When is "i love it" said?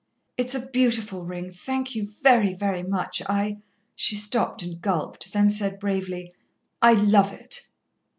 6.81-7.67